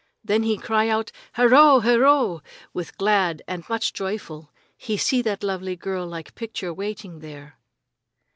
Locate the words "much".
3.69-3.93